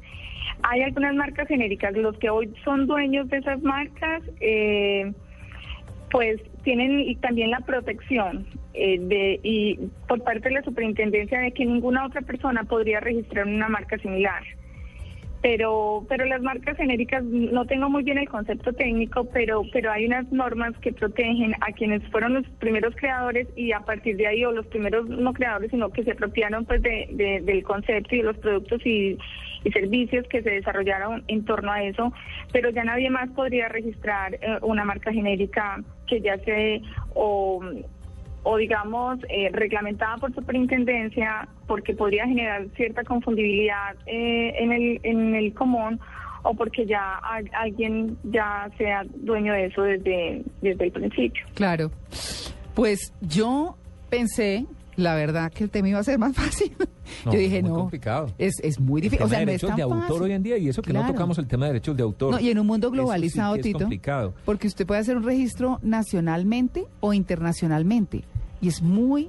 Hay 0.65 0.83
algunas 0.83 1.15
marcas 1.15 1.47
genéricas, 1.47 1.95
los 1.97 2.19
que 2.19 2.31
hoy 2.31 2.53
son 2.65 2.87
dueños 2.87 3.29
de 3.29 3.37
esas 3.39 3.62
marcas, 3.62 4.23
eh, 4.41 5.12
pues 6.11 6.41
tienen 6.65 7.19
también 7.21 7.51
la 7.51 7.61
protección 7.61 8.47
eh, 8.75 8.99
de 8.99 9.41
y 9.43 9.79
por 10.09 10.23
parte 10.25 10.49
de 10.49 10.57
la 10.57 10.62
superintendencia 10.62 11.41
de 11.41 11.53
que 11.53 11.67
ninguna 11.67 12.07
otra 12.07 12.23
persona 12.23 12.65
podría 12.65 13.01
registrar 13.01 13.47
una 13.47 13.69
marca 13.69 13.99
similar. 13.99 14.43
Pero 15.42 16.06
pero 16.08 16.25
las 16.25 16.40
marcas 16.40 16.76
genéricas 16.76 17.25
no 17.25 17.64
tengo 17.66 17.90
muy 17.90 18.04
bien 18.04 18.16
el 18.18 18.28
concepto 18.28 18.72
técnico, 18.72 19.25
pero 19.25 19.62
pero 19.72 19.90
hay 19.90 20.06
unas 20.06 20.30
normas 20.30 20.72
que 20.78 20.92
protegen 20.92 21.52
a 21.61 21.72
quienes 21.72 22.00
fueron 22.12 22.34
los 22.34 22.49
primeros 22.61 22.94
creadores 22.94 23.49
y 23.56 23.72
a 23.72 23.80
partir 23.80 24.16
de 24.16 24.28
ahí 24.28 24.44
o 24.44 24.52
los 24.52 24.66
primeros 24.68 25.08
no 25.08 25.32
creadores, 25.32 25.72
sino 25.72 25.90
que 25.90 26.04
se 26.04 26.12
apropiaron 26.12 26.64
pues 26.64 26.80
de, 26.82 27.08
de- 27.11 27.40
del 27.40 27.64
concepto 27.64 28.14
y 28.14 28.18
de 28.18 28.25
los 28.25 28.38
productos 28.38 28.87
y, 28.87 29.18
y 29.64 29.70
servicios 29.72 30.26
que 30.28 30.42
se 30.42 30.50
desarrollaron 30.50 31.25
en 31.26 31.44
torno 31.44 31.72
a 31.72 31.82
eso, 31.82 32.12
pero 32.52 32.70
ya 32.70 32.84
nadie 32.84 33.11
más 33.11 33.28
podría 33.30 33.68
registrar 33.68 34.34
eh, 34.34 34.58
una 34.62 34.84
marca 34.84 35.12
genérica 35.12 35.82
que 36.06 36.20
ya 36.20 36.38
se 36.38 36.82
o 37.14 37.61
o 38.44 38.56
digamos 38.56 39.18
eh, 39.28 39.50
reglamentada 39.52 40.16
por 40.16 40.34
superintendencia 40.34 41.49
porque 41.66 41.94
podría 41.94 42.26
generar 42.26 42.66
cierta 42.76 43.04
confundibilidad 43.04 43.94
eh, 44.06 44.54
en 44.58 44.72
el 44.72 45.00
en 45.04 45.34
el 45.34 45.54
común 45.54 46.00
o 46.42 46.54
porque 46.54 46.84
ya 46.87 47.18
al- 47.18 47.49
alguien 47.54 48.16
ya 48.25 48.68
sea 48.78 49.02
dueño 49.14 49.52
de 49.52 49.66
eso 49.66 49.82
desde 49.82 50.42
desde 50.61 50.84
el 50.87 50.90
principio. 50.92 51.44
Claro. 51.54 51.90
Pues 52.75 53.12
yo 53.20 53.76
pensé, 54.11 54.66
la 54.96 55.14
verdad, 55.14 55.52
que 55.52 55.64
el 55.64 55.70
tema 55.70 55.88
iba 55.90 55.99
a 56.00 56.02
ser 56.02 56.18
más 56.18 56.34
fácil. 56.37 56.75
No, 57.26 57.32
yo 57.32 57.38
dije, 57.38 57.61
muy 57.62 57.70
no. 57.70 57.76
complicado. 57.76 58.26
Es, 58.38 58.54
es 58.62 58.80
muy 58.80 59.00
El 59.00 59.11
difícil. 59.11 59.18
tema 59.18 59.26
O 59.26 59.28
sea, 59.28 59.38
de 59.40 59.44
no 59.46 59.52
es 59.52 59.61
derechos 59.61 59.68
tan 59.68 59.76
de 59.76 59.82
autor 59.82 60.00
fácil. 60.08 60.22
hoy 60.22 60.32
en 60.32 60.42
día 60.42 60.56
y 60.56 60.68
eso 60.68 60.82
que 60.82 60.92
no 60.92 61.06
tocamos 61.06 61.38
el 61.38 61.46
tema 61.46 61.66
de 61.66 61.72
derechos 61.75 61.96
de 61.96 62.02
autor. 62.02 62.32
No, 62.32 62.40
y 62.40 62.50
en 62.50 62.58
un 62.58 62.66
mundo 62.66 62.88
sí 62.88 62.94
globalizado, 62.96 63.54
es 63.56 63.62
Tito. 63.62 63.78
complicado. 63.80 64.34
Porque 64.44 64.66
usted 64.66 64.87
puede 64.87 65.00
hacer 65.00 65.16
un 65.16 65.22
registro 65.25 65.78
nacionalmente 65.82 66.84
o 67.00 67.12
internacionalmente. 67.12 68.25
Y 68.62 68.69
es 68.69 68.81
muy 68.81 69.28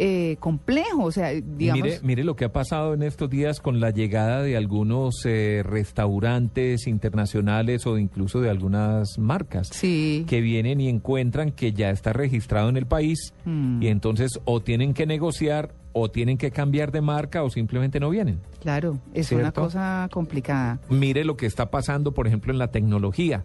eh, 0.00 0.36
complejo. 0.38 1.02
O 1.04 1.10
sea, 1.10 1.30
digamos. 1.32 1.82
Mire, 1.82 1.98
mire 2.04 2.22
lo 2.24 2.36
que 2.36 2.44
ha 2.44 2.52
pasado 2.52 2.94
en 2.94 3.02
estos 3.02 3.28
días 3.28 3.58
con 3.58 3.80
la 3.80 3.90
llegada 3.90 4.42
de 4.42 4.56
algunos 4.56 5.24
eh, 5.24 5.62
restaurantes 5.64 6.86
internacionales 6.86 7.84
o 7.86 7.98
incluso 7.98 8.40
de 8.40 8.48
algunas 8.48 9.18
marcas 9.18 9.68
Sí. 9.72 10.24
que 10.28 10.40
vienen 10.40 10.80
y 10.80 10.88
encuentran 10.88 11.50
que 11.50 11.72
ya 11.72 11.90
está 11.90 12.12
registrado 12.12 12.68
en 12.68 12.76
el 12.76 12.86
país 12.86 13.34
Mm. 13.44 13.82
y 13.82 13.88
entonces 13.88 14.38
o 14.44 14.60
tienen 14.60 14.94
que 14.94 15.04
negociar 15.06 15.74
o 15.92 16.08
tienen 16.10 16.38
que 16.38 16.52
cambiar 16.52 16.92
de 16.92 17.00
marca 17.00 17.42
o 17.42 17.50
simplemente 17.50 17.98
no 17.98 18.10
vienen. 18.10 18.38
Claro, 18.60 18.98
es 19.14 19.32
una 19.32 19.50
cosa 19.50 20.08
complicada. 20.12 20.78
Mire 20.90 21.24
lo 21.24 21.36
que 21.36 21.46
está 21.46 21.70
pasando, 21.70 22.12
por 22.12 22.28
ejemplo, 22.28 22.52
en 22.52 22.58
la 22.58 22.70
tecnología. 22.70 23.44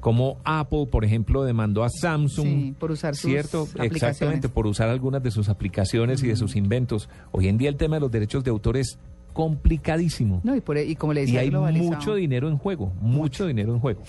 Como 0.00 0.38
Apple, 0.44 0.86
por 0.90 1.04
ejemplo, 1.04 1.44
demandó 1.44 1.82
a 1.82 1.88
Samsung, 1.88 2.46
Sí, 2.46 2.74
por 2.78 2.90
usar 2.90 3.16
sus 3.16 3.30
¿cierto? 3.30 3.62
aplicaciones. 3.62 3.92
Exactamente, 3.92 4.48
por 4.48 4.66
usar 4.66 4.88
algunas 4.88 5.22
de 5.22 5.30
sus 5.30 5.48
aplicaciones 5.48 6.22
y 6.22 6.28
de 6.28 6.36
sus 6.36 6.54
inventos. 6.56 7.08
Hoy 7.32 7.48
en 7.48 7.58
día 7.58 7.68
el 7.68 7.76
tema 7.76 7.96
de 7.96 8.00
los 8.00 8.10
derechos 8.10 8.44
de 8.44 8.50
autor 8.50 8.76
es 8.76 8.98
complicadísimo. 9.32 10.40
No, 10.44 10.56
y, 10.56 10.60
por, 10.60 10.78
y 10.78 10.96
como 10.96 11.12
le 11.12 11.22
y 11.22 11.26
decía, 11.26 11.40
hay 11.40 11.50
mucho 11.50 12.14
dinero 12.14 12.48
en 12.48 12.56
juego, 12.56 12.92
mucho 13.00 13.46
dinero 13.46 13.74
en 13.74 13.80
juego. 13.80 14.02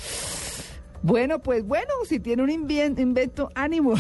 Bueno, 1.04 1.39
pues 1.39 1.66
bueno, 1.66 1.92
si 2.08 2.20
tiene 2.20 2.44
un 2.44 2.50
invien- 2.50 3.00
invento, 3.00 3.50
ánimo. 3.56 3.94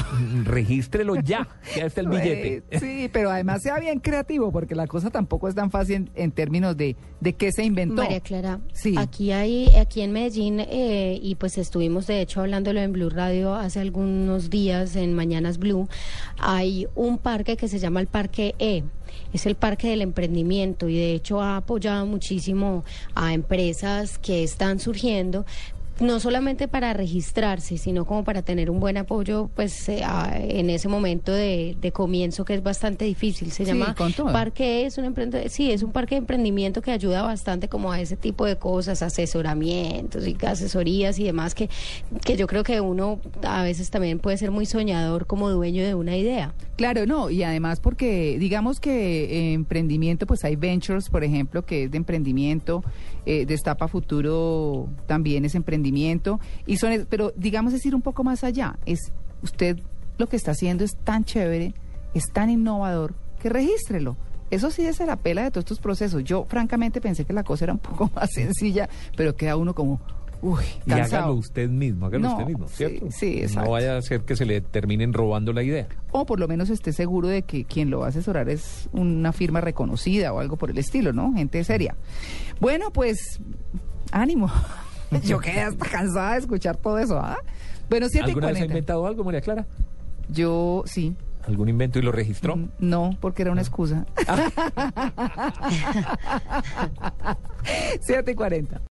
Regístrelo 0.43 1.15
ya, 1.15 1.47
ya 1.75 1.85
está 1.85 2.01
el 2.01 2.07
billete. 2.09 2.63
Eh, 2.71 2.79
sí, 2.79 3.09
pero 3.11 3.29
además 3.31 3.61
sea 3.61 3.79
bien 3.79 3.99
creativo, 3.99 4.51
porque 4.51 4.75
la 4.75 4.87
cosa 4.87 5.09
tampoco 5.09 5.47
es 5.47 5.55
tan 5.55 5.71
fácil 5.71 5.95
en, 5.95 6.09
en 6.15 6.31
términos 6.31 6.75
de, 6.75 6.95
de 7.19 7.33
qué 7.33 7.51
se 7.51 7.63
inventó. 7.63 8.01
María 8.03 8.19
Clara, 8.19 8.59
Sí. 8.73 8.95
aquí 8.97 9.31
hay, 9.31 9.69
aquí 9.75 10.01
en 10.01 10.11
Medellín, 10.11 10.59
eh, 10.59 11.19
y 11.21 11.35
pues 11.35 11.57
estuvimos 11.57 12.07
de 12.07 12.21
hecho 12.21 12.41
hablándolo 12.41 12.79
en 12.79 12.91
Blue 12.93 13.09
Radio 13.09 13.53
hace 13.55 13.79
algunos 13.79 14.49
días 14.49 14.95
en 14.95 15.13
Mañanas 15.13 15.57
Blue, 15.57 15.87
hay 16.39 16.87
un 16.95 17.17
parque 17.17 17.57
que 17.57 17.67
se 17.67 17.79
llama 17.79 17.99
el 18.01 18.07
Parque 18.07 18.55
E. 18.59 18.83
Es 19.33 19.45
el 19.45 19.55
parque 19.55 19.89
del 19.89 20.01
emprendimiento 20.01 20.87
y 20.89 20.95
de 20.97 21.13
hecho 21.13 21.41
ha 21.41 21.57
apoyado 21.57 22.05
muchísimo 22.05 22.83
a 23.15 23.33
empresas 23.33 24.17
que 24.19 24.43
están 24.43 24.79
surgiendo, 24.79 25.45
no 25.99 26.19
solamente 26.19 26.67
para 26.67 26.93
registrarse, 26.93 27.77
sino 27.77 28.05
como 28.05 28.23
para 28.23 28.41
tener 28.41 28.69
un 28.69 28.79
buen 28.79 28.97
apoyo 28.97 29.49
pues 29.55 29.89
eh, 29.89 30.03
a- 30.03 30.37
en 30.39 30.69
ese 30.69 30.87
momento 30.87 31.31
de, 31.31 31.75
de 31.81 31.91
comienzo 31.91 32.45
que 32.45 32.53
es 32.53 32.63
bastante 32.63 33.05
difícil. 33.05 33.51
Se 33.51 33.65
Sí, 33.65 33.71
llama. 33.71 33.95
Parque 34.31 34.85
es 34.85 34.97
un 34.97 35.13
sí, 35.49 35.71
es 35.71 35.83
un 35.83 35.91
parque 35.91 36.15
de 36.15 36.19
emprendimiento 36.19 36.81
que 36.81 36.91
ayuda 36.91 37.23
bastante 37.23 37.67
como 37.67 37.91
a 37.91 37.99
ese 37.99 38.15
tipo 38.17 38.45
de 38.45 38.57
cosas, 38.57 39.01
asesoramientos 39.01 40.27
y 40.27 40.37
asesorías 40.45 41.17
y 41.19 41.23
demás 41.23 41.55
que, 41.55 41.69
que 42.23 42.37
yo 42.37 42.47
creo 42.47 42.63
que 42.63 42.79
uno 42.81 43.19
a 43.43 43.63
veces 43.63 43.89
también 43.89 44.19
puede 44.19 44.37
ser 44.37 44.51
muy 44.51 44.65
soñador 44.65 45.25
como 45.25 45.49
dueño 45.49 45.83
de 45.83 45.95
una 45.95 46.15
idea. 46.15 46.53
Claro, 46.75 47.05
no, 47.07 47.29
y 47.31 47.41
además 47.43 47.79
porque 47.79 48.37
digamos 48.39 48.79
que 48.79 49.23
eh, 49.23 49.53
emprendimiento, 49.53 50.27
pues 50.27 50.43
hay 50.45 50.55
ventures, 50.55 51.09
por 51.09 51.23
ejemplo, 51.23 51.65
que 51.65 51.85
es 51.85 51.91
de 51.91 51.97
emprendimiento, 51.97 52.83
eh, 53.25 53.45
Destapa 53.47 53.87
Futuro 53.87 54.87
también 55.07 55.43
es 55.43 55.55
emprendimiento, 55.55 55.86
y 56.65 56.77
son, 56.77 57.07
pero 57.09 57.33
digamos 57.35 57.73
es 57.73 57.85
ir 57.85 57.95
un 57.95 58.01
poco 58.01 58.23
más 58.23 58.43
allá, 58.43 58.77
es 58.85 59.11
usted 59.41 59.79
lo 60.17 60.27
que 60.27 60.35
está 60.35 60.51
haciendo 60.51 60.83
es 60.83 60.95
tan 61.03 61.23
chévere, 61.25 61.73
es 62.13 62.25
tan 62.33 62.49
innovador, 62.49 63.13
que 63.39 63.49
regístrelo. 63.49 64.17
Eso 64.49 64.71
sí 64.71 64.85
es 64.85 64.99
la 64.99 65.17
pela 65.17 65.43
de 65.43 65.51
todos 65.51 65.65
estos 65.65 65.79
procesos. 65.79 66.23
Yo 66.23 66.45
francamente 66.45 67.01
pensé 67.01 67.25
que 67.25 67.33
la 67.33 67.43
cosa 67.43 67.65
era 67.65 67.73
un 67.73 67.79
poco 67.79 68.09
más 68.15 68.29
sencilla, 68.33 68.89
pero 69.15 69.35
queda 69.35 69.57
uno 69.57 69.75
como, 69.75 69.99
Uy, 70.41 70.63
Y 70.85 70.89
cansado. 70.91 71.23
hágalo 71.23 71.33
usted 71.39 71.67
mismo, 71.69 72.05
hágalo 72.05 72.27
No, 72.29 72.31
usted 72.33 72.45
mismo, 72.45 72.67
sí, 72.67 72.75
¿cierto? 72.75 73.07
sí, 73.11 73.39
exacto. 73.39 73.65
No 73.65 73.71
vaya 73.71 73.97
a 73.97 74.01
ser 74.01 74.21
que 74.21 74.35
se 74.35 74.45
le 74.45 74.61
terminen 74.61 75.11
robando 75.13 75.51
la 75.51 75.63
idea. 75.63 75.87
O 76.11 76.25
por 76.25 76.39
lo 76.39 76.47
menos 76.47 76.69
esté 76.69 76.93
seguro 76.93 77.27
de 77.27 77.41
que 77.41 77.65
quien 77.65 77.89
lo 77.89 77.99
va 77.99 78.05
a 78.05 78.09
asesorar 78.09 78.47
es 78.49 78.87
una 78.93 79.33
firma 79.33 79.61
reconocida 79.61 80.31
o 80.33 80.39
algo 80.39 80.55
por 80.55 80.69
el 80.69 80.77
estilo, 80.77 81.11
¿no? 81.11 81.33
Gente 81.33 81.63
seria. 81.63 81.95
Bueno, 82.59 82.91
pues, 82.91 83.39
ánimo. 84.11 84.49
Yo 85.23 85.39
quedé 85.39 85.61
hasta 85.61 85.85
cansada 85.89 86.33
de 86.33 86.39
escuchar 86.39 86.77
todo 86.77 86.97
eso, 86.99 87.17
¿ah? 87.19 87.37
Bueno, 87.89 88.07
7 88.09 88.25
y 88.27 88.29
¿Alguna 88.29 88.47
vez 88.47 88.55
ha 88.57 88.59
40. 88.59 88.73
inventado 88.73 89.07
algo, 89.07 89.23
María 89.23 89.41
Clara? 89.41 89.65
Yo 90.29 90.83
sí. 90.85 91.15
¿Algún 91.45 91.69
invento 91.69 91.97
y 91.97 92.01
lo 92.01 92.11
registró? 92.11 92.57
Mm, 92.57 92.69
No, 92.79 93.11
porque 93.21 93.43
era 93.43 93.51
una 93.51 93.61
excusa. 93.61 94.05
7 98.01 98.31
y 98.31 98.35
40. 98.35 98.81